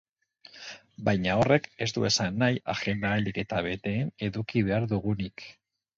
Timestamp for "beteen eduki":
3.69-4.65